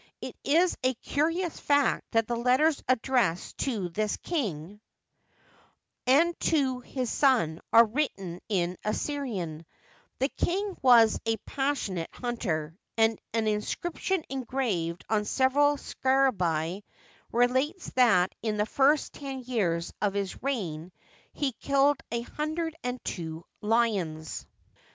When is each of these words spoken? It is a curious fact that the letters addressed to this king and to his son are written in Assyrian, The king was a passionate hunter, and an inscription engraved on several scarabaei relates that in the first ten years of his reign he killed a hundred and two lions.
It 0.19 0.35
is 0.43 0.75
a 0.83 0.95
curious 0.95 1.59
fact 1.59 2.13
that 2.13 2.25
the 2.27 2.35
letters 2.35 2.83
addressed 2.89 3.59
to 3.59 3.89
this 3.89 4.17
king 4.17 4.81
and 6.07 6.39
to 6.39 6.79
his 6.79 7.11
son 7.11 7.61
are 7.71 7.85
written 7.85 8.41
in 8.49 8.77
Assyrian, 8.83 9.63
The 10.17 10.29
king 10.29 10.75
was 10.81 11.19
a 11.27 11.37
passionate 11.45 12.09
hunter, 12.13 12.75
and 12.97 13.19
an 13.35 13.45
inscription 13.45 14.23
engraved 14.27 15.05
on 15.07 15.23
several 15.23 15.75
scarabaei 15.77 16.81
relates 17.31 17.91
that 17.91 18.33
in 18.41 18.57
the 18.57 18.65
first 18.65 19.13
ten 19.13 19.41
years 19.43 19.93
of 20.01 20.15
his 20.15 20.41
reign 20.41 20.91
he 21.31 21.51
killed 21.51 21.99
a 22.11 22.21
hundred 22.21 22.75
and 22.83 22.99
two 23.05 23.45
lions. 23.61 24.47